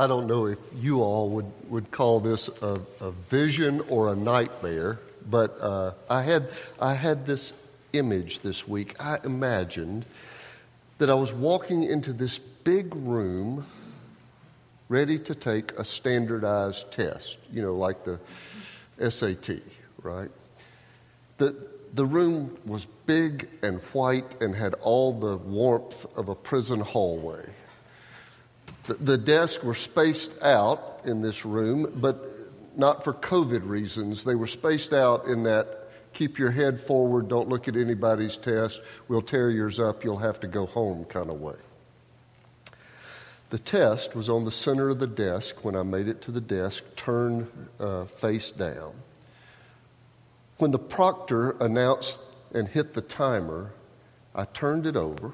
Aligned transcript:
I 0.00 0.06
don't 0.06 0.26
know 0.26 0.46
if 0.46 0.58
you 0.74 1.02
all 1.02 1.28
would, 1.28 1.52
would 1.68 1.90
call 1.90 2.20
this 2.20 2.48
a, 2.62 2.80
a 3.02 3.10
vision 3.10 3.82
or 3.90 4.10
a 4.10 4.16
nightmare, 4.16 4.98
but 5.28 5.58
uh, 5.60 5.92
I, 6.08 6.22
had, 6.22 6.48
I 6.80 6.94
had 6.94 7.26
this 7.26 7.52
image 7.92 8.40
this 8.40 8.66
week. 8.66 8.98
I 8.98 9.18
imagined 9.24 10.06
that 10.96 11.10
I 11.10 11.14
was 11.14 11.34
walking 11.34 11.84
into 11.84 12.14
this 12.14 12.38
big 12.38 12.94
room 12.94 13.66
ready 14.88 15.18
to 15.18 15.34
take 15.34 15.72
a 15.72 15.84
standardized 15.84 16.90
test, 16.92 17.36
you 17.52 17.60
know, 17.60 17.74
like 17.74 17.98
the 18.06 18.18
SAT, 19.10 19.60
right? 20.02 20.30
The, 21.36 21.54
the 21.92 22.06
room 22.06 22.56
was 22.64 22.86
big 23.04 23.50
and 23.62 23.80
white 23.92 24.40
and 24.40 24.56
had 24.56 24.76
all 24.80 25.12
the 25.12 25.36
warmth 25.36 26.06
of 26.16 26.30
a 26.30 26.34
prison 26.34 26.80
hallway. 26.80 27.44
The, 28.86 29.18
desks 29.18 29.62
were 29.62 29.74
spaced 29.74 30.42
out 30.42 31.00
in 31.04 31.22
this 31.22 31.44
room, 31.44 31.92
but 31.96 32.26
not 32.76 33.04
for 33.04 33.12
COVID 33.12 33.68
reasons. 33.68 34.24
They 34.24 34.34
were 34.34 34.46
spaced 34.46 34.92
out 34.92 35.26
in 35.26 35.44
that 35.44 35.80
keep 36.12 36.38
your 36.38 36.50
head 36.50 36.80
forward, 36.80 37.28
don't 37.28 37.48
look 37.48 37.68
at 37.68 37.76
anybody's 37.76 38.36
test, 38.36 38.80
we'll 39.08 39.22
tear 39.22 39.50
yours 39.50 39.78
up, 39.78 40.02
you'll 40.02 40.18
have 40.18 40.40
to 40.40 40.48
go 40.48 40.66
home 40.66 41.04
kind 41.04 41.30
of 41.30 41.40
way. 41.40 41.56
The 43.50 43.58
test 43.58 44.14
was 44.14 44.28
on 44.28 44.44
the 44.44 44.50
center 44.50 44.90
of 44.90 45.00
the 45.00 45.06
desk 45.06 45.64
when 45.64 45.74
I 45.74 45.82
made 45.82 46.08
it 46.08 46.22
to 46.22 46.30
the 46.30 46.40
desk, 46.40 46.84
turned 46.96 47.48
uh, 47.78 48.04
face 48.04 48.50
down. 48.50 48.92
When 50.58 50.70
the 50.70 50.78
proctor 50.78 51.52
announced 51.60 52.20
and 52.52 52.68
hit 52.68 52.94
the 52.94 53.00
timer, 53.00 53.72
I 54.34 54.44
turned 54.44 54.86
it 54.86 54.96
over 54.96 55.32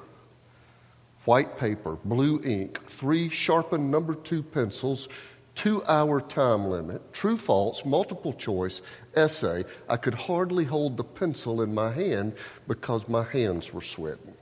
white 1.27 1.57
paper, 1.57 1.97
blue 2.05 2.41
ink, 2.45 2.81
three 2.85 3.27
sharpened 3.27 3.91
number 3.91 4.15
two 4.15 4.41
pencils, 4.41 5.09
two 5.55 5.83
hour 5.83 6.21
time 6.21 6.67
limit, 6.67 7.11
true 7.11 7.35
false, 7.35 7.83
multiple 7.83 8.31
choice, 8.31 8.81
essay. 9.13 9.65
I 9.89 9.97
could 9.97 10.13
hardly 10.13 10.63
hold 10.63 10.95
the 10.95 11.03
pencil 11.03 11.61
in 11.61 11.73
my 11.73 11.91
hand 11.91 12.33
because 12.65 13.09
my 13.09 13.23
hands 13.23 13.73
were 13.73 13.81
sweating. 13.81 14.35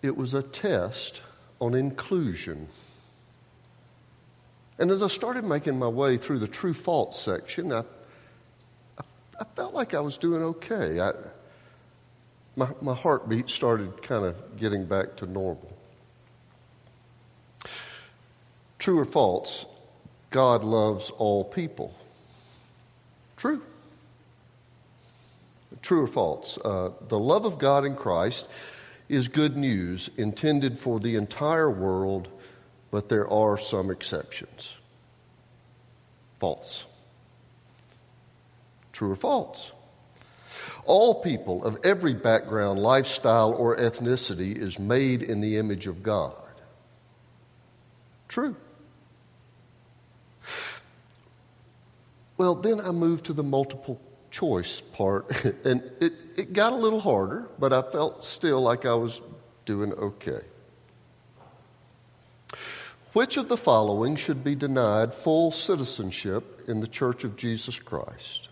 It 0.00 0.16
was 0.16 0.32
a 0.32 0.42
test 0.42 1.20
on 1.60 1.74
inclusion. 1.74 2.68
And 4.78 4.90
as 4.90 5.02
I 5.02 5.08
started 5.08 5.44
making 5.44 5.78
my 5.78 5.88
way 5.88 6.16
through 6.16 6.38
the 6.38 6.48
true 6.48 6.72
false 6.72 7.20
section, 7.20 7.70
I, 7.70 7.80
I, 8.96 9.04
I 9.40 9.44
felt 9.56 9.74
like 9.74 9.92
I 9.92 10.00
was 10.00 10.16
doing 10.16 10.42
okay. 10.42 11.00
I, 11.00 11.12
my, 12.56 12.68
my 12.80 12.94
heartbeat 12.94 13.48
started 13.48 14.02
kind 14.02 14.24
of 14.24 14.58
getting 14.58 14.84
back 14.84 15.16
to 15.16 15.26
normal. 15.26 15.76
True 18.78 18.98
or 18.98 19.04
false, 19.04 19.64
God 20.30 20.64
loves 20.64 21.10
all 21.10 21.44
people. 21.44 21.94
True. 23.36 23.62
True 25.82 26.04
or 26.04 26.06
false, 26.06 26.58
uh, 26.58 26.90
the 27.08 27.18
love 27.18 27.44
of 27.44 27.58
God 27.58 27.84
in 27.84 27.96
Christ 27.96 28.46
is 29.08 29.28
good 29.28 29.56
news 29.56 30.10
intended 30.16 30.78
for 30.78 31.00
the 31.00 31.16
entire 31.16 31.70
world, 31.70 32.28
but 32.90 33.08
there 33.08 33.28
are 33.28 33.58
some 33.58 33.90
exceptions. 33.90 34.74
False. 36.38 36.86
True 38.92 39.12
or 39.12 39.16
false? 39.16 39.72
All 40.84 41.22
people 41.22 41.64
of 41.64 41.78
every 41.84 42.14
background, 42.14 42.80
lifestyle, 42.80 43.52
or 43.54 43.76
ethnicity 43.76 44.56
is 44.56 44.78
made 44.78 45.22
in 45.22 45.40
the 45.40 45.56
image 45.56 45.86
of 45.86 46.02
God. 46.02 46.34
True. 48.28 48.56
Well, 52.36 52.54
then 52.54 52.80
I 52.80 52.90
moved 52.90 53.26
to 53.26 53.32
the 53.32 53.42
multiple 53.42 54.00
choice 54.30 54.80
part, 54.80 55.44
and 55.64 55.82
it, 56.00 56.12
it 56.36 56.52
got 56.52 56.72
a 56.72 56.76
little 56.76 57.00
harder, 57.00 57.48
but 57.58 57.72
I 57.72 57.82
felt 57.82 58.24
still 58.24 58.60
like 58.60 58.84
I 58.84 58.94
was 58.94 59.20
doing 59.64 59.92
okay. 59.92 60.40
Which 63.12 63.36
of 63.36 63.48
the 63.48 63.58
following 63.58 64.16
should 64.16 64.42
be 64.42 64.54
denied 64.54 65.12
full 65.12 65.50
citizenship 65.50 66.62
in 66.66 66.80
the 66.80 66.86
Church 66.86 67.24
of 67.24 67.36
Jesus 67.36 67.78
Christ? 67.78 68.48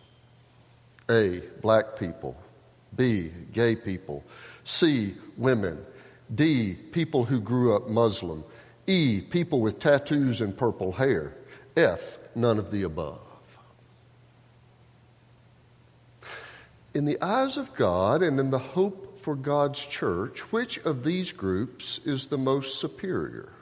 A. 1.10 1.42
Black 1.60 1.98
people. 1.98 2.40
B. 2.96 3.30
Gay 3.52 3.74
people. 3.76 4.24
C. 4.64 5.14
Women. 5.36 5.84
D. 6.34 6.74
People 6.92 7.24
who 7.24 7.40
grew 7.40 7.74
up 7.74 7.88
Muslim. 7.88 8.44
E. 8.86 9.20
People 9.20 9.60
with 9.60 9.78
tattoos 9.78 10.40
and 10.40 10.56
purple 10.56 10.92
hair. 10.92 11.34
F. 11.76 12.18
None 12.34 12.58
of 12.58 12.70
the 12.70 12.84
above. 12.84 13.18
In 16.94 17.04
the 17.04 17.20
eyes 17.22 17.56
of 17.56 17.74
God 17.74 18.22
and 18.22 18.38
in 18.40 18.50
the 18.50 18.58
hope 18.58 19.18
for 19.18 19.36
God's 19.36 19.84
church, 19.84 20.40
which 20.52 20.78
of 20.78 21.04
these 21.04 21.30
groups 21.32 21.98
is 22.04 22.26
the 22.26 22.38
most 22.38 22.80
superior? 22.80 23.52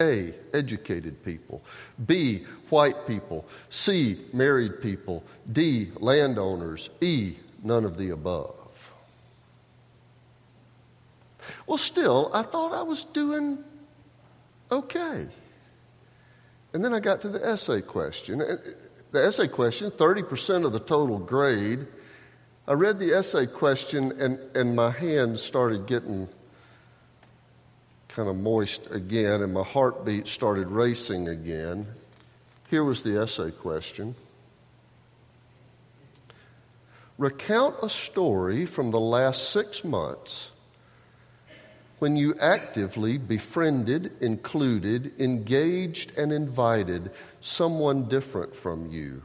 A, 0.00 0.32
educated 0.54 1.22
people. 1.24 1.62
B, 2.06 2.44
white 2.70 3.06
people. 3.06 3.44
C, 3.68 4.18
married 4.32 4.80
people. 4.80 5.22
D, 5.52 5.90
landowners. 5.98 6.90
E, 7.00 7.36
none 7.62 7.84
of 7.84 7.98
the 7.98 8.10
above. 8.10 8.90
Well, 11.66 11.78
still, 11.78 12.30
I 12.32 12.42
thought 12.42 12.72
I 12.72 12.82
was 12.82 13.04
doing 13.04 13.58
okay. 14.70 15.26
And 16.72 16.84
then 16.84 16.94
I 16.94 17.00
got 17.00 17.20
to 17.22 17.28
the 17.28 17.44
essay 17.44 17.80
question. 17.80 18.40
Uh, 18.40 18.56
the 19.10 19.26
essay 19.26 19.48
question, 19.48 19.90
30% 19.90 20.64
of 20.64 20.72
the 20.72 20.80
total 20.80 21.18
grade. 21.18 21.86
I 22.68 22.74
read 22.74 23.00
the 23.00 23.12
essay 23.12 23.46
question, 23.46 24.12
and, 24.20 24.38
and 24.54 24.76
my 24.76 24.90
hands 24.90 25.42
started 25.42 25.86
getting 25.86 26.28
kind 28.10 28.28
of 28.28 28.36
moist 28.36 28.90
again, 28.90 29.40
and 29.40 29.54
my 29.54 29.62
heartbeat 29.62 30.26
started 30.26 30.68
racing 30.68 31.28
again. 31.28 31.86
Here 32.68 32.84
was 32.84 33.02
the 33.02 33.20
essay 33.20 33.50
question 33.50 34.14
Recount 37.18 37.76
a 37.82 37.88
story 37.88 38.66
from 38.66 38.90
the 38.90 39.00
last 39.00 39.50
six 39.50 39.84
months 39.84 40.50
when 41.98 42.16
you 42.16 42.34
actively 42.40 43.18
befriended, 43.18 44.10
included, 44.20 45.20
engaged, 45.20 46.16
and 46.16 46.32
invited 46.32 47.10
someone 47.40 48.08
different 48.08 48.56
from 48.56 48.90
you. 48.90 49.22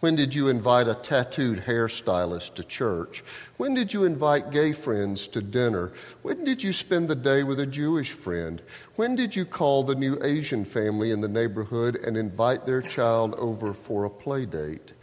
When 0.00 0.16
did 0.16 0.34
you 0.34 0.48
invite 0.48 0.88
a 0.88 0.94
tattooed 0.94 1.64
hairstylist 1.66 2.54
to 2.54 2.64
church? 2.64 3.22
When 3.58 3.74
did 3.74 3.92
you 3.92 4.04
invite 4.04 4.50
gay 4.50 4.72
friends 4.72 5.28
to 5.28 5.42
dinner? 5.42 5.92
When 6.22 6.42
did 6.42 6.62
you 6.62 6.72
spend 6.72 7.08
the 7.08 7.14
day 7.14 7.42
with 7.42 7.60
a 7.60 7.66
Jewish 7.66 8.12
friend? 8.12 8.62
When 8.96 9.14
did 9.14 9.36
you 9.36 9.44
call 9.44 9.82
the 9.82 9.94
new 9.94 10.18
Asian 10.22 10.64
family 10.64 11.10
in 11.10 11.20
the 11.20 11.28
neighborhood 11.28 11.96
and 11.96 12.16
invite 12.16 12.64
their 12.64 12.80
child 12.80 13.34
over 13.34 13.74
for 13.74 14.06
a 14.06 14.10
play 14.10 14.46
date? 14.46 14.94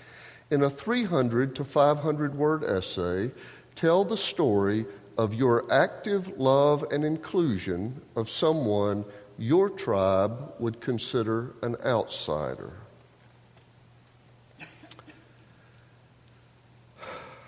In 0.49 0.63
a 0.63 0.69
300 0.69 1.55
to 1.57 1.63
500 1.63 2.33
word 2.33 2.63
essay, 2.63 3.29
tell 3.75 4.03
the 4.03 4.17
story 4.17 4.87
of 5.15 5.35
your 5.35 5.71
active 5.71 6.39
love 6.39 6.83
and 6.91 7.05
inclusion 7.05 8.01
of 8.15 8.31
someone 8.31 9.05
your 9.37 9.69
tribe 9.69 10.55
would 10.57 10.81
consider 10.81 11.53
an 11.61 11.75
outsider. 11.85 12.73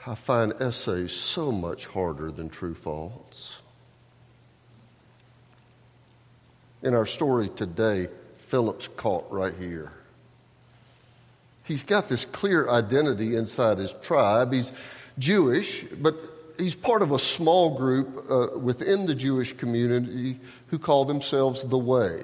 I 0.09 0.15
find 0.15 0.53
essays 0.59 1.11
so 1.11 1.51
much 1.51 1.85
harder 1.85 2.31
than 2.31 2.49
true 2.49 2.73
false. 2.73 3.61
In 6.81 6.95
our 6.95 7.05
story 7.05 7.47
today, 7.49 8.07
Philip's 8.47 8.87
caught 8.87 9.31
right 9.31 9.53
here. 9.53 9.91
He's 11.63 11.83
got 11.83 12.09
this 12.09 12.25
clear 12.25 12.67
identity 12.67 13.35
inside 13.35 13.77
his 13.77 13.93
tribe. 14.01 14.51
He's 14.51 14.71
Jewish, 15.19 15.83
but 15.83 16.15
he's 16.57 16.73
part 16.73 17.03
of 17.03 17.11
a 17.11 17.19
small 17.19 17.77
group 17.77 18.25
uh, 18.31 18.57
within 18.57 19.05
the 19.05 19.13
Jewish 19.13 19.53
community 19.53 20.39
who 20.69 20.79
call 20.79 21.05
themselves 21.05 21.63
the 21.63 21.77
Way. 21.77 22.23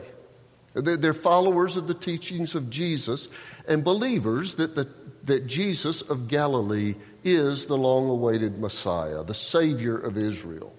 They're 0.73 1.13
followers 1.13 1.75
of 1.75 1.87
the 1.87 1.93
teachings 1.93 2.55
of 2.55 2.71
Jesus 2.71 3.27
and 3.67 3.83
believers 3.83 4.55
that, 4.55 4.73
the, 4.73 4.89
that 5.25 5.45
Jesus 5.45 6.01
of 6.01 6.27
Galilee 6.27 6.95
is 7.25 7.65
the 7.65 7.75
long 7.75 8.07
awaited 8.07 8.59
Messiah, 8.59 9.23
the 9.23 9.33
Savior 9.33 9.97
of 9.97 10.15
Israel. 10.15 10.73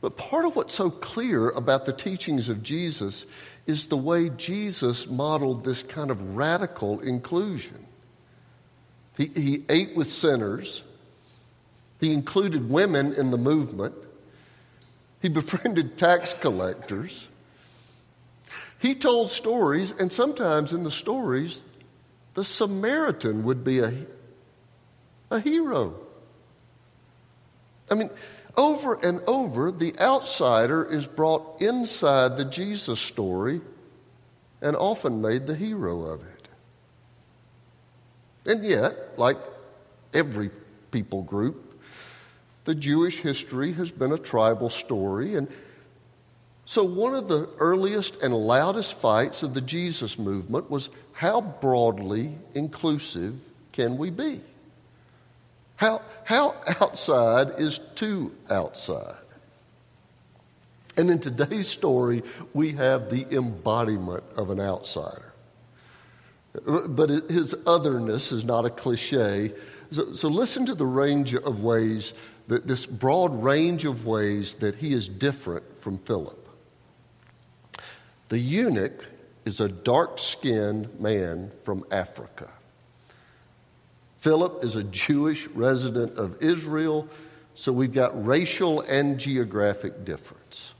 But 0.00 0.16
part 0.16 0.46
of 0.46 0.56
what's 0.56 0.74
so 0.74 0.90
clear 0.90 1.50
about 1.50 1.84
the 1.84 1.92
teachings 1.92 2.48
of 2.48 2.62
Jesus 2.62 3.26
is 3.66 3.88
the 3.88 3.96
way 3.96 4.30
Jesus 4.30 5.06
modeled 5.06 5.64
this 5.64 5.82
kind 5.82 6.10
of 6.10 6.34
radical 6.34 7.00
inclusion. 7.00 7.86
He, 9.18 9.26
he 9.34 9.64
ate 9.68 9.94
with 9.94 10.08
sinners, 10.08 10.82
he 12.00 12.12
included 12.12 12.70
women 12.70 13.12
in 13.12 13.30
the 13.30 13.38
movement, 13.38 13.94
he 15.20 15.28
befriended 15.28 15.98
tax 15.98 16.32
collectors. 16.32 17.26
He 18.78 18.94
told 18.94 19.28
stories, 19.28 19.90
and 19.90 20.12
sometimes 20.12 20.72
in 20.72 20.84
the 20.84 20.90
stories, 20.90 21.64
the 22.34 22.44
Samaritan 22.44 23.42
would 23.42 23.64
be 23.64 23.80
a, 23.80 23.92
a 25.30 25.40
hero. 25.40 25.94
I 27.90 27.94
mean, 27.94 28.10
over 28.56 28.94
and 28.94 29.20
over, 29.26 29.70
the 29.70 29.98
outsider 29.98 30.84
is 30.84 31.06
brought 31.06 31.62
inside 31.62 32.36
the 32.36 32.44
Jesus 32.44 33.00
story 33.00 33.60
and 34.60 34.76
often 34.76 35.22
made 35.22 35.46
the 35.46 35.54
hero 35.54 36.02
of 36.02 36.22
it. 36.22 36.48
And 38.46 38.64
yet, 38.64 39.18
like 39.18 39.36
every 40.12 40.50
people 40.90 41.22
group, 41.22 41.80
the 42.64 42.74
Jewish 42.74 43.20
history 43.20 43.72
has 43.74 43.90
been 43.90 44.12
a 44.12 44.18
tribal 44.18 44.70
story. 44.70 45.36
And 45.36 45.48
so, 46.64 46.84
one 46.84 47.14
of 47.14 47.28
the 47.28 47.48
earliest 47.58 48.22
and 48.22 48.34
loudest 48.34 49.00
fights 49.00 49.42
of 49.42 49.54
the 49.54 49.60
Jesus 49.60 50.18
movement 50.18 50.70
was 50.70 50.90
how 51.12 51.40
broadly 51.40 52.36
inclusive 52.54 53.34
can 53.72 53.96
we 53.96 54.10
be? 54.10 54.40
How, 55.78 56.02
how 56.24 56.56
outside 56.80 57.50
is 57.58 57.78
too 57.94 58.34
outside? 58.50 59.14
And 60.96 61.08
in 61.08 61.20
today's 61.20 61.68
story, 61.68 62.24
we 62.52 62.72
have 62.72 63.10
the 63.10 63.24
embodiment 63.30 64.24
of 64.36 64.50
an 64.50 64.60
outsider. 64.60 65.32
But 66.66 67.10
his 67.30 67.54
otherness 67.64 68.32
is 68.32 68.44
not 68.44 68.64
a 68.64 68.70
cliche. 68.70 69.52
So, 69.92 70.12
so 70.14 70.26
listen 70.26 70.66
to 70.66 70.74
the 70.74 70.84
range 70.84 71.34
of 71.34 71.60
ways, 71.60 72.12
that 72.48 72.66
this 72.66 72.84
broad 72.84 73.40
range 73.40 73.84
of 73.84 74.04
ways 74.04 74.56
that 74.56 74.74
he 74.74 74.92
is 74.92 75.08
different 75.08 75.80
from 75.80 75.98
Philip. 75.98 76.48
The 78.30 78.38
eunuch 78.40 79.06
is 79.44 79.60
a 79.60 79.68
dark 79.68 80.18
skinned 80.18 80.98
man 80.98 81.52
from 81.62 81.84
Africa. 81.92 82.50
Philip 84.18 84.64
is 84.64 84.74
a 84.74 84.84
Jewish 84.84 85.46
resident 85.48 86.18
of 86.18 86.42
Israel, 86.42 87.08
so 87.54 87.72
we've 87.72 87.92
got 87.92 88.26
racial 88.26 88.80
and 88.82 89.18
geographic 89.18 90.04
difference. 90.04 90.74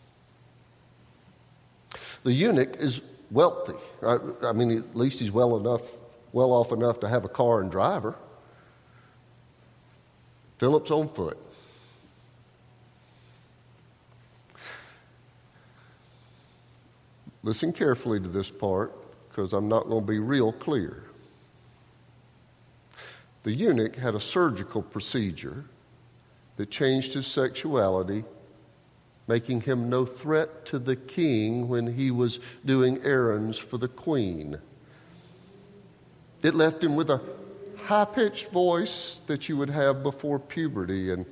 The 2.25 2.33
eunuch 2.33 2.77
is 2.77 3.01
wealthy. 3.31 3.75
I, 4.05 4.19
I 4.43 4.53
mean, 4.53 4.77
at 4.77 4.97
least 4.97 5.21
he's 5.21 5.31
well 5.31 5.57
enough, 5.57 5.83
well 6.33 6.53
off 6.53 6.73
enough 6.73 7.01
to 7.01 7.09
have 7.09 7.25
a 7.25 7.29
car 7.29 7.61
and 7.61 7.71
driver. 7.71 8.17
Philip's 10.59 10.91
on 10.91 11.09
foot. 11.09 11.39
Listen 17.45 17.73
carefully 17.73 18.19
to 18.19 18.29
this 18.29 18.51
part 18.51 18.93
because 19.29 19.53
I'm 19.53 19.69
not 19.69 19.89
going 19.89 20.05
to 20.05 20.11
be 20.11 20.19
real 20.19 20.53
clear. 20.53 21.05
The 23.43 23.53
eunuch 23.53 23.97
had 23.97 24.15
a 24.15 24.21
surgical 24.21 24.83
procedure 24.83 25.65
that 26.57 26.71
changed 26.71 27.15
his 27.15 27.27
sexuality, 27.27 28.25
making 29.27 29.63
him 29.63 29.89
no 29.89 30.05
threat 30.05 30.67
to 30.67 30.79
the 30.79 30.97
king 30.97 31.69
when 31.69 31.95
he 31.95 32.11
was 32.11 32.41
doing 32.65 33.03
errands 33.05 33.59
for 33.59 33.79
the 33.79 33.89
queen. 33.89 34.59
It 36.43 36.55
left 36.55 36.83
him 36.83 36.97
with 36.97 37.11
a 37.11 37.21
high 37.77 38.05
pitched 38.05 38.49
voice 38.49 39.21
that 39.27 39.49
you 39.49 39.57
would 39.57 39.71
have 39.71 40.03
before 40.03 40.39
puberty 40.39 41.11
and 41.11 41.25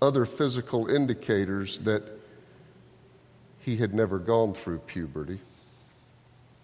other 0.00 0.26
physical 0.26 0.86
indicators 0.86 1.80
that 1.80 2.02
he 3.58 3.78
had 3.78 3.94
never 3.94 4.18
gone 4.18 4.52
through 4.52 4.78
puberty. 4.80 5.40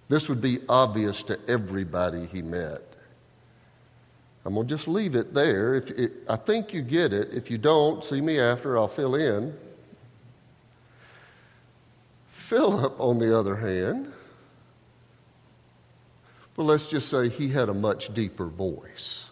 This 0.08 0.28
would 0.28 0.40
be 0.40 0.58
obvious 0.69 1.23
to 1.25 1.38
everybody 1.49 2.26
he 2.26 2.43
met. 2.43 2.89
I'm 4.44 4.54
going 4.54 4.66
to 4.66 4.75
just 4.75 4.88
leave 4.88 5.14
it 5.14 5.34
there. 5.34 5.75
If 5.75 5.90
it, 5.90 6.12
I 6.28 6.37
think 6.37 6.72
you 6.72 6.81
get 6.81 7.12
it. 7.12 7.32
If 7.32 7.50
you 7.50 7.58
don't, 7.58 8.02
see 8.02 8.20
me 8.20 8.38
after, 8.38 8.78
I'll 8.78 8.88
fill 8.88 9.14
in. 9.14 9.54
Philip, 12.28 12.98
on 12.98 13.19
the 13.19 13.38
other 13.38 13.56
hand, 13.56 14.12
well, 16.56 16.66
let's 16.66 16.88
just 16.88 17.08
say 17.08 17.28
he 17.28 17.48
had 17.48 17.69
a 17.69 17.75
much 17.75 18.12
deeper 18.12 18.46
voice. 18.46 19.31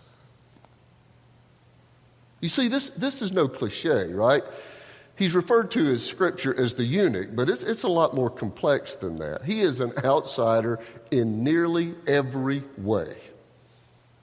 You 2.40 2.49
see, 2.49 2.69
this, 2.69 2.90
this 2.90 3.20
is 3.20 3.32
no 3.32 3.49
cliche, 3.49 4.12
right? 4.12 4.43
He's 5.16 5.34
referred 5.34 5.72
to 5.72 5.90
as 5.90 6.06
scripture 6.06 6.58
as 6.58 6.75
the 6.75 6.84
eunuch, 6.84 7.31
but 7.34 7.50
it's, 7.50 7.64
it's 7.64 7.82
a 7.82 7.88
lot 7.88 8.14
more 8.14 8.31
complex 8.31 8.94
than 8.94 9.16
that. 9.16 9.44
He 9.44 9.62
is 9.62 9.81
an 9.81 9.93
outsider 10.05 10.78
in 11.10 11.43
nearly 11.43 11.96
every 12.06 12.62
way. 12.76 13.16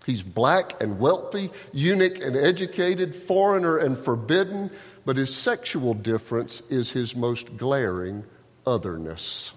He's 0.06 0.22
black 0.22 0.82
and 0.82 1.00
wealthy, 1.00 1.52
eunuch 1.74 2.22
and 2.22 2.36
educated, 2.36 3.16
foreigner 3.16 3.78
and 3.78 3.98
forbidden, 3.98 4.70
but 5.06 5.18
his 5.18 5.36
sexual 5.36 5.94
difference 5.94 6.62
is 6.70 6.92
his 6.92 7.16
most 7.16 7.58
glaring 7.58 8.24
otherness. 8.68 9.54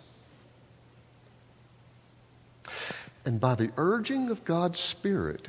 And 3.24 3.40
by 3.40 3.56
the 3.56 3.70
urging 3.76 4.30
of 4.30 4.44
God's 4.46 4.80
Spirit, 4.80 5.48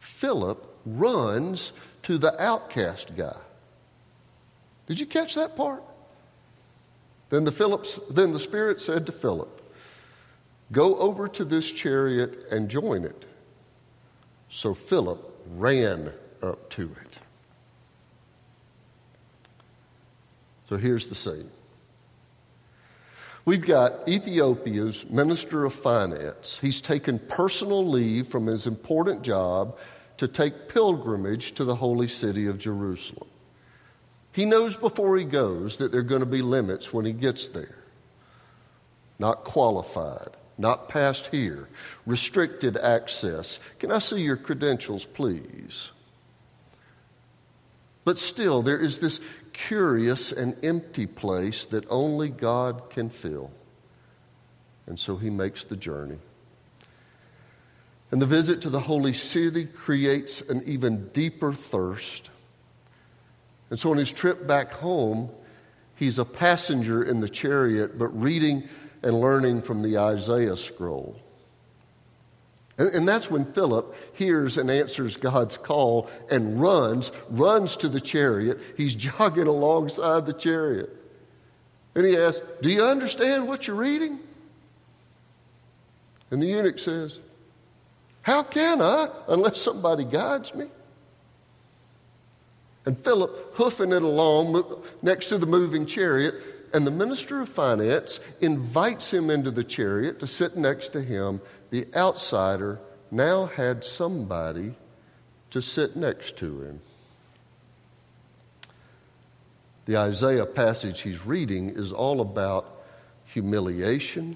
Philip 0.00 0.62
runs 0.84 1.72
to 2.02 2.18
the 2.18 2.40
outcast 2.42 3.16
guy. 3.16 3.36
Did 4.86 5.00
you 5.00 5.06
catch 5.06 5.34
that 5.34 5.56
part? 5.56 5.82
Then 7.30 7.44
the, 7.44 7.52
Phillips, 7.52 7.98
then 8.10 8.32
the 8.32 8.38
Spirit 8.38 8.82
said 8.82 9.06
to 9.06 9.12
Philip, 9.12 9.62
Go 10.72 10.96
over 10.96 11.26
to 11.28 11.44
this 11.44 11.70
chariot 11.72 12.44
and 12.50 12.68
join 12.68 13.04
it. 13.04 13.24
So 14.54 14.72
Philip 14.72 15.18
ran 15.56 16.12
up 16.40 16.70
to 16.70 16.94
it. 17.02 17.18
So 20.68 20.76
here's 20.76 21.08
the 21.08 21.16
scene. 21.16 21.50
We've 23.44 23.66
got 23.66 24.08
Ethiopia's 24.08 25.10
Minister 25.10 25.64
of 25.64 25.74
Finance. 25.74 26.56
He's 26.60 26.80
taken 26.80 27.18
personal 27.18 27.84
leave 27.84 28.28
from 28.28 28.46
his 28.46 28.68
important 28.68 29.22
job 29.22 29.76
to 30.18 30.28
take 30.28 30.68
pilgrimage 30.68 31.52
to 31.56 31.64
the 31.64 31.74
holy 31.74 32.06
city 32.06 32.46
of 32.46 32.56
Jerusalem. 32.56 33.28
He 34.30 34.44
knows 34.44 34.76
before 34.76 35.16
he 35.16 35.24
goes 35.24 35.78
that 35.78 35.90
there 35.90 36.02
are 36.02 36.04
going 36.04 36.20
to 36.20 36.26
be 36.26 36.42
limits 36.42 36.92
when 36.92 37.04
he 37.04 37.12
gets 37.12 37.48
there. 37.48 37.78
Not 39.18 39.42
qualified, 39.42 40.36
not 40.56 40.88
past 40.88 41.28
here, 41.28 41.68
restricted 42.06 42.76
access. 42.76 43.58
Can 43.78 43.90
I 43.90 43.98
see 43.98 44.20
your 44.20 44.36
credentials, 44.36 45.04
please? 45.04 45.90
But 48.04 48.18
still, 48.18 48.62
there 48.62 48.78
is 48.78 48.98
this 48.98 49.20
curious 49.52 50.30
and 50.30 50.62
empty 50.64 51.06
place 51.06 51.64
that 51.66 51.86
only 51.90 52.28
God 52.28 52.90
can 52.90 53.08
fill. 53.08 53.50
And 54.86 55.00
so 55.00 55.16
he 55.16 55.30
makes 55.30 55.64
the 55.64 55.76
journey. 55.76 56.18
And 58.10 58.20
the 58.20 58.26
visit 58.26 58.60
to 58.62 58.70
the 58.70 58.80
holy 58.80 59.14
city 59.14 59.64
creates 59.64 60.40
an 60.42 60.62
even 60.66 61.08
deeper 61.08 61.52
thirst. 61.52 62.30
And 63.70 63.80
so 63.80 63.90
on 63.90 63.96
his 63.96 64.12
trip 64.12 64.46
back 64.46 64.72
home, 64.72 65.30
he's 65.96 66.18
a 66.18 66.24
passenger 66.24 67.02
in 67.02 67.20
the 67.20 67.28
chariot, 67.28 67.98
but 67.98 68.08
reading 68.08 68.68
and 69.04 69.20
learning 69.20 69.62
from 69.62 69.82
the 69.82 69.98
Isaiah 69.98 70.56
scroll. 70.56 71.20
And, 72.78 72.88
and, 72.88 73.06
that's 73.06 73.30
when 73.30 73.44
Philip 73.52 73.94
hears 74.14 74.56
and 74.56 74.68
answers 74.68 75.16
God's 75.16 75.56
call 75.56 76.10
and 76.28 76.60
runs, 76.60 77.12
runs 77.30 77.76
to 77.76 77.88
the 77.88 78.00
chariot. 78.00 78.58
He's 78.76 78.94
jogging 78.96 79.46
alongside 79.46 80.26
the 80.26 80.32
chariot. 80.32 80.90
And 81.94 82.04
he 82.04 82.16
asks, 82.16 82.40
Do 82.62 82.70
you 82.70 82.82
understand 82.82 83.46
what 83.46 83.68
you're 83.68 83.76
reading? 83.76 84.18
And 86.32 86.42
the 86.42 86.46
eunuch 86.46 86.80
says, 86.80 87.20
How 88.22 88.42
can 88.42 88.82
I 88.82 89.06
unless 89.28 89.60
somebody 89.60 90.02
guides 90.02 90.52
me? 90.52 90.66
And 92.86 92.98
Philip 92.98 93.54
hoofing 93.54 93.92
it 93.92 94.02
along 94.02 94.82
next 95.00 95.26
to 95.26 95.38
the 95.38 95.46
moving 95.46 95.86
chariot, 95.86 96.34
and 96.74 96.84
the 96.84 96.90
minister 96.90 97.40
of 97.40 97.48
finance 97.48 98.18
invites 98.40 99.14
him 99.14 99.30
into 99.30 99.52
the 99.52 99.62
chariot 99.62 100.18
to 100.18 100.26
sit 100.26 100.56
next 100.56 100.92
to 100.92 101.00
him. 101.00 101.40
The 101.70 101.86
outsider 101.94 102.80
now 103.12 103.46
had 103.46 103.84
somebody 103.84 104.74
to 105.50 105.62
sit 105.62 105.94
next 105.94 106.36
to 106.38 106.62
him. 106.62 106.80
The 109.86 109.96
Isaiah 109.96 110.46
passage 110.46 111.02
he's 111.02 111.24
reading 111.24 111.70
is 111.70 111.92
all 111.92 112.20
about 112.20 112.84
humiliation, 113.24 114.34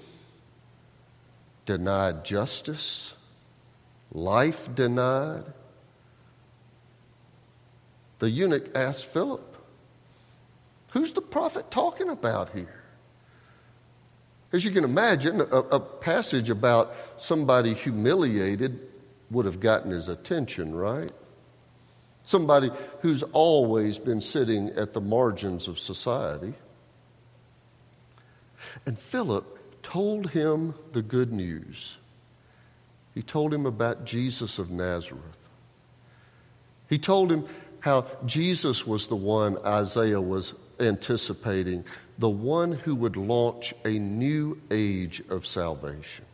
denied 1.65 2.23
justice, 2.23 3.15
life 4.13 4.73
denied. 4.73 5.43
The 8.19 8.29
eunuch 8.29 8.73
asked 8.75 9.05
Philip, 9.05 9.48
Who's 10.91 11.11
the 11.11 11.21
prophet 11.21 11.69
talking 11.71 12.09
about 12.09 12.49
here? 12.49 12.81
As 14.51 14.65
you 14.65 14.71
can 14.71 14.83
imagine, 14.83 15.41
a, 15.41 15.43
a, 15.43 15.79
passage 15.79 16.49
about 16.49 16.95
somebody 17.19 17.75
humiliated 17.75 18.79
would 19.29 19.45
have 19.45 19.59
gotten 19.59 19.91
his 19.91 20.07
attention, 20.07 20.73
right? 20.73 21.11
Somebody 22.25 22.71
who's 23.01 23.21
always 23.31 23.99
been 23.99 24.21
sitting 24.21 24.69
at 24.71 24.93
the 24.93 25.01
margins 25.01 25.67
of 25.67 25.77
society. 25.77 26.53
And 28.87 28.97
Philip 28.97 29.83
told 29.83 30.31
him 30.31 30.73
the 30.93 31.03
good 31.03 31.31
news. 31.31 31.97
He 33.13 33.21
told 33.21 33.53
him 33.53 33.67
about 33.67 34.05
Jesus 34.05 34.57
of 34.57 34.71
Nazareth. 34.71 35.49
He 36.89 36.97
told 36.97 37.31
him 37.31 37.45
how 37.81 38.07
Jesus 38.25 38.87
was 38.87 39.07
the 39.07 39.15
one 39.15 39.57
Isaiah 39.63 40.21
was 40.21 40.53
anticipating, 40.79 41.83
the 42.17 42.29
one 42.29 42.71
who 42.71 42.95
would 42.95 43.15
launch 43.15 43.73
a 43.85 43.99
new 43.99 44.59
age 44.71 45.21
of 45.29 45.45
salvation. 45.45 46.25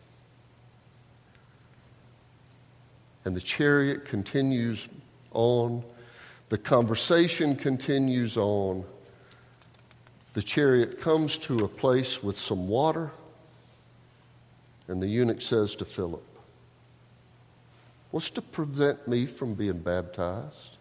And 3.23 3.35
the 3.35 3.41
chariot 3.41 4.05
continues 4.05 4.87
on, 5.31 5.83
the 6.49 6.57
conversation 6.57 7.55
continues 7.55 8.37
on. 8.37 8.85
The 10.33 10.43
chariot 10.43 11.01
comes 11.01 11.37
to 11.39 11.63
a 11.63 11.67
place 11.67 12.21
with 12.21 12.37
some 12.37 12.67
water, 12.67 13.11
and 14.87 15.01
the 15.01 15.07
eunuch 15.07 15.41
says 15.41 15.75
to 15.75 15.85
Philip, 15.85 16.23
What's 18.11 18.29
to 18.31 18.41
prevent 18.41 19.07
me 19.07 19.25
from 19.25 19.55
being 19.55 19.79
baptized? 19.79 20.74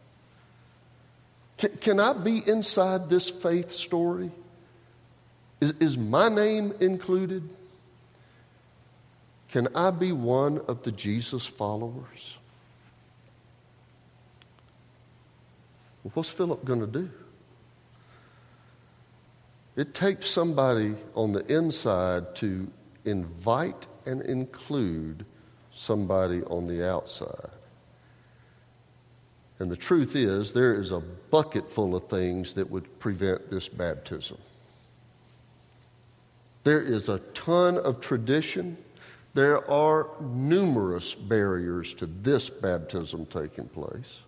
Can, 1.58 1.70
can 1.78 2.00
I 2.00 2.12
be 2.12 2.40
inside 2.46 3.08
this 3.08 3.30
faith 3.30 3.70
story? 3.70 4.30
Is, 5.60 5.72
is 5.80 5.98
my 5.98 6.28
name 6.28 6.74
included? 6.80 7.48
Can 9.48 9.68
I 9.74 9.90
be 9.90 10.12
one 10.12 10.60
of 10.66 10.82
the 10.82 10.92
Jesus 10.92 11.46
followers? 11.46 12.38
what's 16.12 16.28
Philip 16.28 16.64
going 16.64 16.80
to 16.80 16.86
do? 16.86 17.10
It 19.74 19.94
takes 19.94 20.28
somebody 20.28 20.94
on 21.14 21.32
the 21.32 21.44
inside 21.46 22.36
to 22.36 22.70
invite 23.04 23.86
and 24.06 24.20
include 24.22 25.24
somebody 25.72 26.42
on 26.42 26.66
the 26.66 26.88
outside. 26.88 27.50
And 29.58 29.70
the 29.70 29.76
truth 29.76 30.16
is, 30.16 30.52
there 30.52 30.74
is 30.74 30.90
a 30.90 31.00
bucket 31.00 31.70
full 31.70 31.94
of 31.94 32.08
things 32.08 32.54
that 32.54 32.70
would 32.70 32.98
prevent 32.98 33.50
this 33.50 33.68
baptism. 33.68 34.38
There 36.64 36.82
is 36.82 37.08
a 37.08 37.18
ton 37.34 37.76
of 37.78 38.00
tradition. 38.00 38.76
There 39.34 39.70
are 39.70 40.08
numerous 40.20 41.14
barriers 41.14 41.94
to 41.94 42.06
this 42.06 42.48
baptism 42.48 43.26
taking 43.26 43.68
place. 43.68 44.18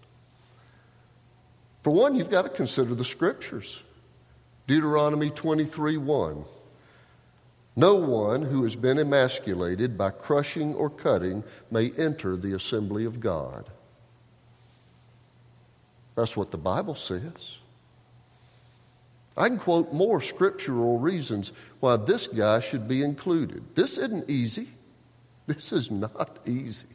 For 1.83 1.93
one, 1.93 2.15
you've 2.15 2.31
got 2.31 2.43
to 2.43 2.49
consider 2.49 2.95
the 2.95 3.05
scriptures. 3.05 3.83
Deuteronomy 4.67 5.31
23 5.31 5.97
1. 5.97 6.45
No 7.77 7.95
one 7.95 8.43
who 8.43 8.63
has 8.63 8.75
been 8.75 8.99
emasculated 8.99 9.97
by 9.97 10.11
crushing 10.11 10.75
or 10.75 10.91
cutting 10.91 11.45
may 11.71 11.91
enter 11.93 12.37
the 12.37 12.55
assembly 12.55 13.05
of 13.05 13.21
God. 13.21 13.67
That's 16.17 16.37
what 16.37 16.51
the 16.51 16.59
Bible 16.59 16.97
says. 16.97 17.59
I 19.37 19.49
can 19.49 19.59
quote 19.59 19.93
more 19.93 20.23
scriptural 20.23 20.99
reasons 20.99 21.53
why 21.81 21.97
this 21.97 22.27
guy 22.27 22.61
should 22.61 22.89
be 22.89 23.03
included. 23.03 23.63
This 23.75 23.99
isn't 23.99 24.29
easy. 24.31 24.69
This 25.47 25.73
is 25.73 25.91
not 25.91 26.39
easy. 26.47 26.89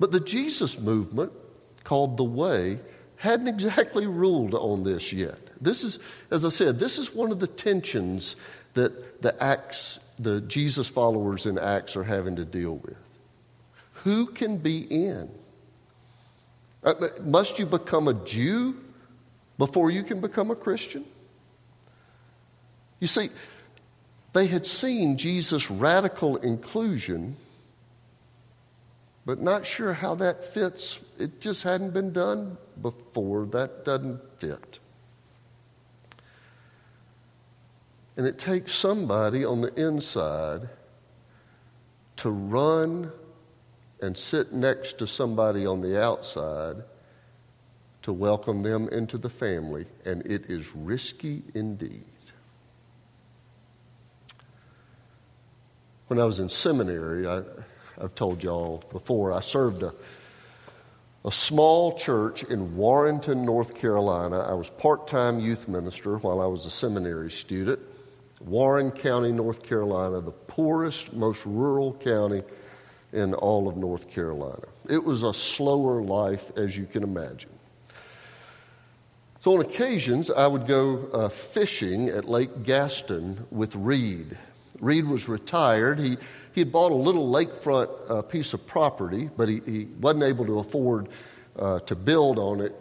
But 0.00 0.12
the 0.12 0.20
Jesus 0.20 0.78
movement, 0.78 1.32
called 1.84 2.16
the 2.16 2.24
Way, 2.24 2.80
hadn't 3.16 3.48
exactly 3.48 4.06
ruled 4.06 4.54
on 4.54 4.82
this 4.84 5.12
yet. 5.12 5.38
This 5.60 5.82
is, 5.82 5.98
as 6.30 6.44
I 6.44 6.50
said, 6.50 6.78
this 6.78 6.98
is 6.98 7.14
one 7.14 7.32
of 7.32 7.40
the 7.40 7.46
tensions 7.46 8.36
that 8.74 9.22
the 9.22 9.42
Acts, 9.42 9.98
the 10.18 10.40
Jesus 10.42 10.86
followers 10.86 11.46
in 11.46 11.58
Acts 11.58 11.96
are 11.96 12.04
having 12.04 12.36
to 12.36 12.44
deal 12.44 12.76
with. 12.76 12.96
Who 14.04 14.26
can 14.26 14.58
be 14.58 14.82
in? 14.82 15.30
Uh, 16.84 16.94
must 17.22 17.58
you 17.58 17.66
become 17.66 18.08
a 18.08 18.14
Jew 18.14 18.76
before 19.56 19.90
you 19.90 20.02
can 20.02 20.20
become 20.20 20.50
a 20.50 20.56
Christian? 20.56 21.04
You 23.00 23.06
see, 23.06 23.30
they 24.32 24.46
had 24.46 24.66
seen 24.66 25.16
Jesus' 25.16 25.70
radical 25.70 26.36
inclusion, 26.36 27.36
but 29.24 29.40
not 29.40 29.66
sure 29.66 29.92
how 29.92 30.14
that 30.16 30.52
fits. 30.52 31.00
It 31.18 31.40
just 31.40 31.62
hadn't 31.62 31.92
been 31.92 32.12
done 32.12 32.56
before. 32.80 33.46
That 33.46 33.84
doesn't 33.84 34.20
fit. 34.38 34.78
And 38.16 38.26
it 38.26 38.38
takes 38.38 38.74
somebody 38.74 39.44
on 39.44 39.60
the 39.60 39.72
inside 39.74 40.68
to 42.16 42.30
run 42.30 43.12
and 44.00 44.16
sit 44.16 44.52
next 44.52 44.98
to 44.98 45.06
somebody 45.06 45.66
on 45.66 45.80
the 45.80 46.00
outside 46.00 46.76
to 48.02 48.12
welcome 48.12 48.62
them 48.62 48.88
into 48.88 49.18
the 49.18 49.28
family, 49.28 49.86
and 50.04 50.24
it 50.26 50.48
is 50.48 50.74
risky 50.74 51.42
indeed. 51.54 52.04
When 56.06 56.18
I 56.18 56.24
was 56.24 56.38
in 56.38 56.48
seminary, 56.48 57.26
I, 57.26 57.42
have 58.00 58.14
told 58.14 58.42
y'all 58.42 58.82
before, 58.92 59.32
I 59.32 59.40
served 59.40 59.82
a, 59.82 59.92
a 61.24 61.32
small 61.32 61.98
church 61.98 62.44
in 62.44 62.76
Warrenton, 62.76 63.44
North 63.44 63.74
Carolina. 63.74 64.38
I 64.38 64.54
was 64.54 64.70
part 64.70 65.06
time 65.06 65.40
youth 65.40 65.68
minister 65.68 66.16
while 66.18 66.40
I 66.40 66.46
was 66.46 66.64
a 66.64 66.70
seminary 66.70 67.30
student. 67.30 67.80
Warren 68.40 68.92
County, 68.92 69.32
North 69.32 69.64
Carolina, 69.64 70.20
the 70.20 70.30
poorest, 70.30 71.12
most 71.12 71.44
rural 71.44 71.92
county 71.92 72.42
in 73.12 73.34
all 73.34 73.68
of 73.68 73.76
North 73.76 74.10
Carolina. 74.10 74.64
It 74.88 75.02
was 75.02 75.22
a 75.22 75.32
slower 75.32 76.02
life, 76.02 76.50
as 76.56 76.76
you 76.76 76.86
can 76.86 77.02
imagine. 77.02 77.50
So, 79.40 79.54
on 79.54 79.60
occasions, 79.60 80.30
I 80.30 80.46
would 80.46 80.66
go 80.66 81.08
uh, 81.12 81.28
fishing 81.28 82.08
at 82.08 82.28
Lake 82.28 82.64
Gaston 82.64 83.46
with 83.50 83.74
Reed. 83.76 84.36
Reed 84.80 85.06
was 85.06 85.28
retired. 85.28 85.98
He, 85.98 86.16
he 86.52 86.60
had 86.60 86.72
bought 86.72 86.92
a 86.92 86.96
little 86.96 87.32
lakefront 87.32 87.88
uh, 88.10 88.22
piece 88.22 88.52
of 88.52 88.66
property, 88.66 89.30
but 89.36 89.48
he, 89.48 89.60
he 89.64 89.84
wasn't 90.00 90.24
able 90.24 90.44
to 90.46 90.58
afford 90.58 91.08
uh, 91.56 91.80
to 91.80 91.94
build 91.94 92.38
on 92.38 92.60
it. 92.60 92.74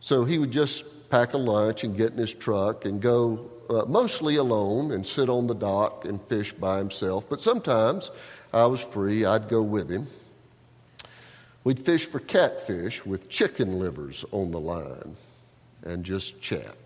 So, 0.00 0.24
he 0.24 0.38
would 0.38 0.50
just 0.50 0.84
pack 1.10 1.34
a 1.34 1.38
lunch 1.38 1.84
and 1.84 1.96
get 1.96 2.12
in 2.12 2.18
his 2.18 2.32
truck 2.32 2.86
and 2.86 3.00
go 3.00 3.50
uh, 3.72 3.84
mostly 3.86 4.36
alone 4.36 4.92
and 4.92 5.06
sit 5.06 5.28
on 5.28 5.46
the 5.46 5.54
dock 5.54 6.04
and 6.04 6.20
fish 6.22 6.52
by 6.52 6.78
himself. 6.78 7.28
But 7.28 7.40
sometimes 7.40 8.10
I 8.52 8.66
was 8.66 8.82
free, 8.82 9.24
I'd 9.24 9.48
go 9.48 9.62
with 9.62 9.90
him. 9.90 10.06
We'd 11.64 11.84
fish 11.84 12.06
for 12.06 12.20
catfish 12.20 13.06
with 13.06 13.28
chicken 13.28 13.78
livers 13.78 14.24
on 14.32 14.50
the 14.50 14.60
line 14.60 15.16
and 15.84 16.04
just 16.04 16.40
chat. 16.42 16.76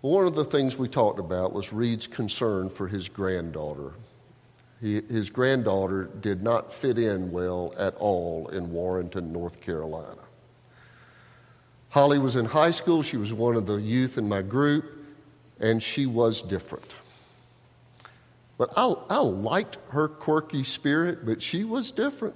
One 0.00 0.26
of 0.26 0.34
the 0.34 0.44
things 0.44 0.76
we 0.76 0.88
talked 0.88 1.20
about 1.20 1.52
was 1.52 1.72
Reed's 1.72 2.08
concern 2.08 2.68
for 2.68 2.88
his 2.88 3.08
granddaughter. 3.08 3.92
He, 4.80 4.94
his 4.94 5.30
granddaughter 5.30 6.10
did 6.20 6.42
not 6.42 6.74
fit 6.74 6.98
in 6.98 7.30
well 7.30 7.72
at 7.78 7.94
all 7.94 8.48
in 8.48 8.72
Warrenton, 8.72 9.32
North 9.32 9.60
Carolina. 9.60 10.21
Holly 11.92 12.18
was 12.18 12.36
in 12.36 12.46
high 12.46 12.70
school. 12.70 13.02
She 13.02 13.18
was 13.18 13.34
one 13.34 13.54
of 13.54 13.66
the 13.66 13.76
youth 13.76 14.16
in 14.16 14.26
my 14.26 14.40
group, 14.40 14.98
and 15.60 15.82
she 15.82 16.06
was 16.06 16.40
different. 16.40 16.96
But 18.56 18.70
I, 18.78 18.94
I 19.10 19.18
liked 19.18 19.76
her 19.90 20.08
quirky 20.08 20.64
spirit, 20.64 21.26
but 21.26 21.42
she 21.42 21.64
was 21.64 21.90
different. 21.90 22.34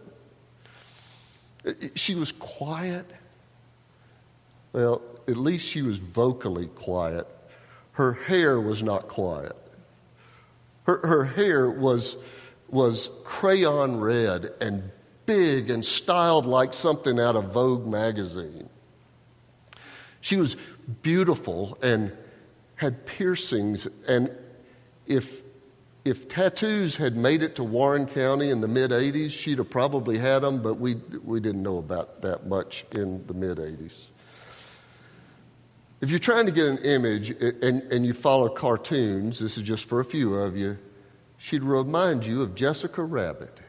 She 1.95 2.15
was 2.15 2.33
quiet. 2.33 3.11
Well, 4.75 5.01
at 5.27 5.39
least 5.39 5.67
she 5.67 5.81
was 5.81 5.97
vocally 6.01 6.67
quiet. 6.67 7.27
Her 7.93 8.13
hair 8.13 8.61
was 8.61 8.83
not 8.83 9.09
quiet. 9.09 9.57
Her, 10.85 11.01
her 11.03 11.25
hair 11.25 11.71
was, 11.71 12.17
was 12.69 13.09
crayon 13.25 14.01
red 14.01 14.53
and 14.61 14.91
big 15.25 15.71
and 15.71 15.83
styled 15.83 16.45
like 16.45 16.75
something 16.75 17.19
out 17.19 17.37
of 17.37 17.53
Vogue 17.53 17.87
magazine. 17.87 18.69
She 20.27 20.35
was 20.35 20.57
beautiful 21.03 21.79
and 21.85 22.11
had 22.75 23.07
piercings, 23.07 23.87
and 24.09 24.29
if 25.07 25.45
if 26.05 26.27
tattoos 26.27 26.97
had 26.97 27.17
made 27.17 27.45
it 27.45 27.55
to 27.57 27.63
Warren 27.63 28.07
County 28.07 28.51
in 28.51 28.61
the 28.61 28.67
mid 28.67 28.91
80s, 28.91 29.31
she'd 29.31 29.59
have 29.59 29.71
probably 29.71 30.19
had 30.19 30.41
them, 30.41 30.65
but 30.65 30.81
we, 30.81 30.97
we 31.23 31.39
didn't 31.39 31.63
know 31.63 31.79
about 31.79 32.23
that 32.23 32.45
much 32.45 32.85
in 32.91 33.25
the 33.29 33.35
mid 33.35 33.59
80s. 33.59 34.07
If 36.01 36.11
you're 36.11 36.19
trying 36.19 36.47
to 36.47 36.53
get 36.53 36.67
an 36.67 36.79
image 36.79 37.31
and, 37.31 37.83
and 37.93 38.05
you 38.05 38.13
follow 38.13 38.49
cartoons, 38.49 39.39
this 39.39 39.57
is 39.57 39.63
just 39.63 39.85
for 39.85 40.01
a 40.01 40.05
few 40.05 40.35
of 40.35 40.57
you, 40.57 40.77
she'd 41.39 41.63
remind 41.63 42.27
you 42.27 42.43
of 42.43 42.57
Jessica 42.57 43.05
Rabbit. 43.05 43.61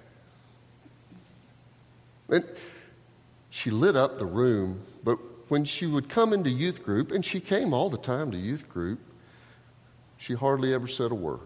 And 2.30 2.44
she 3.52 3.70
lit 3.70 3.96
up 3.96 4.18
the 4.18 4.26
room, 4.26 4.82
but 5.04 5.20
when 5.50 5.66
she 5.66 5.86
would 5.86 6.10
come 6.10 6.34
into 6.34 6.50
youth 6.50 6.84
group, 6.84 7.12
and 7.12 7.24
she 7.24 7.40
came 7.40 7.74
all 7.74 7.90
the 7.90 7.98
time 7.98 8.32
to 8.32 8.38
youth 8.38 8.68
group, 8.70 9.00
she 10.18 10.34
hardly 10.34 10.74
ever 10.74 10.88
said 10.88 11.12
a 11.12 11.16
word. 11.16 11.40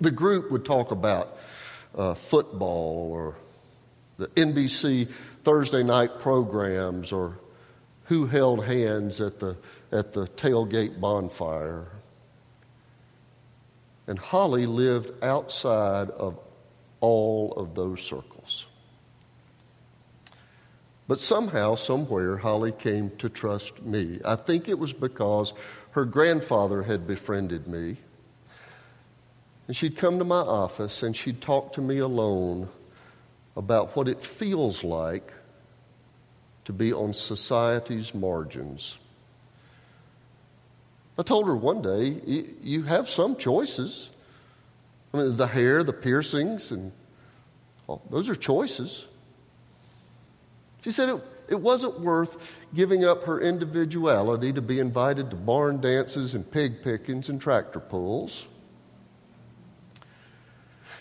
The 0.00 0.10
group 0.10 0.50
would 0.50 0.64
talk 0.64 0.90
about 0.90 1.38
uh, 1.94 2.14
football 2.14 3.10
or 3.12 3.36
the 4.18 4.28
NBC 4.28 5.08
Thursday 5.44 5.82
night 5.82 6.18
programs 6.18 7.12
or 7.12 7.38
who 8.04 8.26
held 8.26 8.64
hands 8.64 9.20
at 9.20 9.38
the, 9.38 9.56
at 9.92 10.12
the 10.12 10.26
tailgate 10.26 11.00
bonfire. 11.00 11.86
And 14.06 14.18
Holly 14.18 14.66
lived 14.66 15.22
outside 15.22 16.10
of 16.10 16.38
all 17.00 17.52
of 17.52 17.74
those 17.74 18.02
circles. 18.02 18.29
But 21.10 21.18
somehow, 21.18 21.74
somewhere, 21.74 22.36
Holly 22.36 22.70
came 22.70 23.10
to 23.18 23.28
trust 23.28 23.82
me. 23.82 24.20
I 24.24 24.36
think 24.36 24.68
it 24.68 24.78
was 24.78 24.92
because 24.92 25.52
her 25.90 26.04
grandfather 26.04 26.84
had 26.84 27.08
befriended 27.08 27.66
me. 27.66 27.96
And 29.66 29.76
she'd 29.76 29.96
come 29.96 30.20
to 30.20 30.24
my 30.24 30.38
office 30.38 31.02
and 31.02 31.16
she'd 31.16 31.40
talk 31.40 31.72
to 31.72 31.80
me 31.80 31.98
alone 31.98 32.68
about 33.56 33.96
what 33.96 34.06
it 34.06 34.22
feels 34.22 34.84
like 34.84 35.32
to 36.66 36.72
be 36.72 36.92
on 36.92 37.12
society's 37.12 38.14
margins. 38.14 38.96
I 41.18 41.24
told 41.24 41.48
her 41.48 41.56
one 41.56 41.82
day, 41.82 42.20
you 42.62 42.84
have 42.84 43.10
some 43.10 43.34
choices. 43.34 44.10
I 45.12 45.16
mean, 45.16 45.36
the 45.36 45.48
hair, 45.48 45.82
the 45.82 45.92
piercings, 45.92 46.70
and 46.70 46.92
well, 47.88 48.00
those 48.10 48.28
are 48.28 48.36
choices. 48.36 49.06
She 50.82 50.92
said 50.92 51.08
it, 51.08 51.24
it 51.48 51.60
wasn't 51.60 52.00
worth 52.00 52.56
giving 52.74 53.04
up 53.04 53.24
her 53.24 53.40
individuality 53.40 54.52
to 54.52 54.62
be 54.62 54.78
invited 54.78 55.30
to 55.30 55.36
barn 55.36 55.80
dances 55.80 56.34
and 56.34 56.50
pig 56.50 56.82
pickings 56.82 57.28
and 57.28 57.40
tractor 57.40 57.80
pulls. 57.80 58.46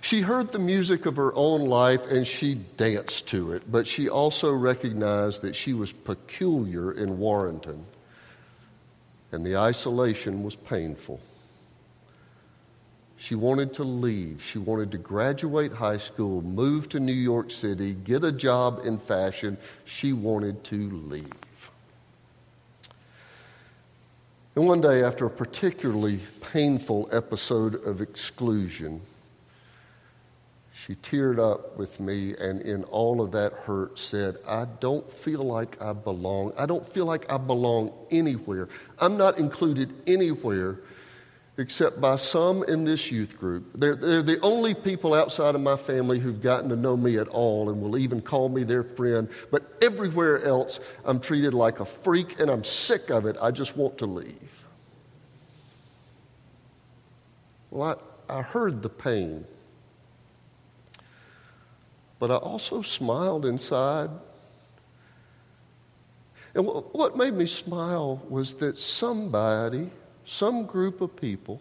She 0.01 0.21
heard 0.21 0.51
the 0.51 0.59
music 0.59 1.05
of 1.05 1.17
her 1.17 1.33
own 1.35 1.65
life 1.65 2.09
and 2.09 2.25
she 2.25 2.55
danced 2.55 3.27
to 3.29 3.51
it, 3.51 3.69
but 3.69 3.85
she 3.85 4.09
also 4.09 4.53
recognized 4.53 5.41
that 5.41 5.55
she 5.55 5.73
was 5.73 5.91
peculiar 5.91 6.91
in 6.93 7.19
Warrenton, 7.19 7.85
and 9.31 9.45
the 9.45 9.57
isolation 9.57 10.43
was 10.43 10.55
painful. 10.55 11.19
She 13.21 13.35
wanted 13.35 13.73
to 13.73 13.83
leave. 13.83 14.41
She 14.41 14.59
wanted 14.59 14.91
to 14.93 14.97
graduate 14.97 15.73
high 15.73 15.97
school, 15.97 16.41
move 16.41 16.87
to 16.89 17.01
New 17.01 17.11
York 17.11 17.51
City, 17.51 17.93
get 17.93 18.23
a 18.23 18.31
job 18.31 18.79
in 18.85 18.97
fashion. 18.97 19.57
She 19.83 20.13
wanted 20.13 20.63
to 20.63 20.89
leave. 20.89 21.69
And 24.55 24.65
one 24.65 24.79
day, 24.79 25.03
after 25.03 25.25
a 25.25 25.29
particularly 25.29 26.21
painful 26.39 27.09
episode 27.11 27.85
of 27.85 27.99
exclusion, 27.99 29.01
she 30.73 30.95
teared 30.95 31.39
up 31.39 31.77
with 31.77 31.99
me 31.99 32.35
and 32.39 32.61
in 32.61 32.85
all 32.85 33.21
of 33.21 33.33
that 33.33 33.51
hurt 33.51 33.99
said, 33.99 34.37
I 34.47 34.65
don't 34.79 35.11
feel 35.11 35.43
like 35.43 35.79
I 35.81 35.91
belong. 35.91 36.53
I 36.57 36.65
don't 36.65 36.87
feel 36.87 37.05
like 37.05 37.29
I 37.29 37.37
belong 37.37 37.91
anywhere. 38.11 38.69
I'm 38.97 39.17
not 39.17 39.39
included 39.39 39.93
anywhere 40.07 40.79
except 41.59 42.01
by 42.01 42.15
some 42.15 42.63
in 42.63 42.85
this 42.85 43.11
youth 43.11 43.37
group. 43.37 43.71
They're, 43.75 43.95
they're 43.95 44.23
the 44.23 44.39
only 44.41 44.73
people 44.73 45.13
outside 45.13 45.53
of 45.53 45.61
my 45.61 45.77
family 45.77 46.19
who've 46.19 46.41
gotten 46.41 46.69
to 46.69 46.75
know 46.75 46.97
me 46.97 47.17
at 47.17 47.27
all 47.27 47.69
and 47.69 47.81
will 47.81 47.97
even 47.97 48.21
call 48.21 48.49
me 48.49 48.63
their 48.63 48.83
friend. 48.83 49.29
But 49.51 49.63
everywhere 49.81 50.43
else, 50.43 50.79
I'm 51.05 51.19
treated 51.19 51.53
like 51.53 51.79
a 51.79 51.85
freak 51.85 52.39
and 52.39 52.49
I'm 52.49 52.63
sick 52.63 53.09
of 53.11 53.25
it. 53.25 53.37
I 53.41 53.51
just 53.51 53.77
want 53.77 53.99
to 53.99 54.05
leave. 54.05 54.65
Well, 57.69 57.99
I, 58.29 58.39
I 58.39 58.41
heard 58.41 58.81
the 58.81 58.89
pain 58.89 59.45
but 62.19 62.29
I 62.29 62.35
also 62.35 62.81
smiled 62.81 63.45
inside. 63.45 64.09
And 66.53 66.65
what 66.65 67.15
made 67.15 67.33
me 67.33 67.45
smile 67.45 68.21
was 68.29 68.55
that 68.55 68.77
somebody, 68.77 69.89
some 70.29 70.67
group 70.67 71.01
of 71.01 71.15
people 71.15 71.59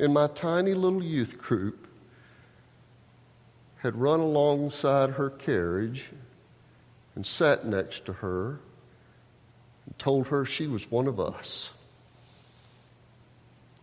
in 0.00 0.12
my 0.12 0.26
tiny 0.26 0.74
little 0.74 1.04
youth 1.04 1.38
group 1.38 1.86
had 3.76 3.94
run 3.94 4.18
alongside 4.18 5.10
her 5.10 5.30
carriage 5.30 6.10
and 7.14 7.24
sat 7.24 7.64
next 7.64 8.04
to 8.04 8.12
her 8.12 8.58
and 9.86 9.96
told 9.98 10.26
her 10.26 10.44
she 10.44 10.66
was 10.66 10.90
one 10.90 11.06
of 11.06 11.20
us. 11.20 11.70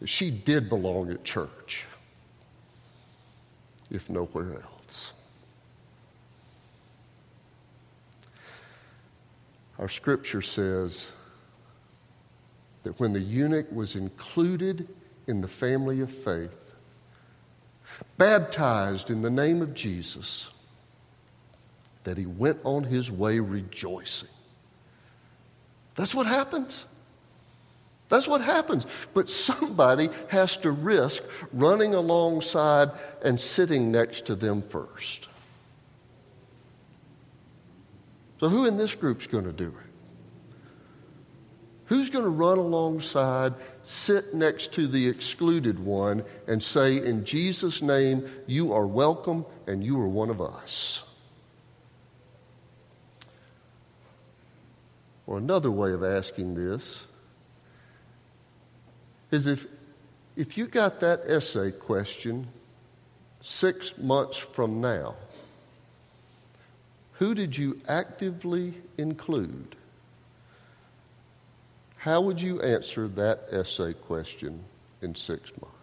That 0.01 0.09
she 0.09 0.31
did 0.31 0.67
belong 0.67 1.09
at 1.09 1.23
church, 1.23 1.87
if 3.89 4.09
nowhere 4.09 4.63
else. 4.63 5.13
Our 9.79 9.87
scripture 9.87 10.41
says 10.41 11.07
that 12.87 12.97
when 13.01 13.11
the 13.11 13.19
eunuch 13.19 13.69
was 13.69 13.97
included 13.97 14.87
in 15.27 15.41
the 15.41 15.47
family 15.49 15.99
of 15.99 16.09
faith, 16.09 16.55
baptized 18.17 19.09
in 19.09 19.23
the 19.23 19.29
name 19.29 19.61
of 19.61 19.73
Jesus, 19.73 20.47
that 22.05 22.17
he 22.17 22.25
went 22.25 22.59
on 22.63 22.85
his 22.85 23.11
way 23.11 23.41
rejoicing. 23.41 24.29
That's 25.95 26.15
what 26.15 26.27
happens. 26.27 26.85
That's 28.07 28.25
what 28.25 28.39
happens. 28.39 28.87
But 29.13 29.29
somebody 29.29 30.07
has 30.29 30.55
to 30.55 30.71
risk 30.71 31.21
running 31.51 31.93
alongside 31.93 32.91
and 33.21 33.37
sitting 33.37 33.91
next 33.91 34.27
to 34.27 34.35
them 34.35 34.61
first. 34.61 35.27
So, 38.39 38.47
who 38.47 38.65
in 38.65 38.77
this 38.77 38.95
group 38.95 39.19
is 39.19 39.27
going 39.27 39.43
to 39.43 39.51
do 39.51 39.75
it? 39.77 39.86
Who's 41.87 42.09
going 42.09 42.25
to 42.25 42.29
run 42.29 42.57
alongside, 42.57 43.53
sit 43.81 44.33
next 44.33 44.73
to 44.73 44.87
the 44.87 45.07
excluded 45.07 45.79
one, 45.79 46.25
and 46.45 46.61
say, 46.61 46.97
In 46.97 47.23
Jesus' 47.23 47.81
name, 47.81 48.29
you 48.45 48.73
are 48.73 48.85
welcome 48.85 49.45
and 49.65 49.83
you 49.83 49.99
are 50.01 50.07
one 50.07 50.29
of 50.29 50.41
us? 50.41 51.03
Or 55.25 55.37
another 55.37 55.71
way 55.71 55.91
of 55.91 56.03
asking 56.03 56.55
this 56.55 57.05
is 59.31 59.47
if, 59.47 59.65
if 60.35 60.57
you 60.57 60.67
got 60.67 60.99
that 61.01 61.21
essay 61.25 61.71
question 61.71 62.47
six 63.41 63.97
months 63.97 64.37
from 64.37 64.81
now, 64.81 65.15
who 67.13 67.33
did 67.33 67.57
you 67.57 67.79
actively 67.87 68.73
include? 68.97 69.75
How 71.97 72.21
would 72.21 72.41
you 72.41 72.61
answer 72.61 73.07
that 73.09 73.47
essay 73.51 73.93
question 73.93 74.63
in 75.01 75.15
six 75.15 75.51
months? 75.59 75.77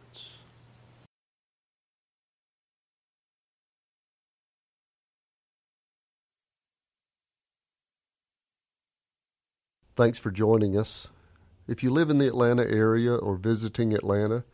Thanks 9.97 10.19
for 10.19 10.31
joining 10.31 10.77
us. 10.77 11.09
If 11.69 11.83
you 11.83 11.91
live 11.91 12.11
in 12.11 12.19
the 12.19 12.27
Atlanta 12.27 12.69
area 12.69 13.15
or 13.15 13.37
visiting 13.37 13.93
Atlanta, 13.93 14.45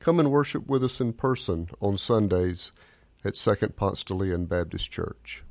come 0.00 0.20
and 0.20 0.30
worship 0.30 0.66
with 0.66 0.84
us 0.84 1.00
in 1.00 1.12
person 1.12 1.68
on 1.80 1.98
Sundays 1.98 2.72
at 3.24 3.36
Second 3.36 3.76
Ponce 3.76 4.04
de 4.04 4.14
Leon 4.14 4.46
Baptist 4.46 4.90
Church. 4.90 5.42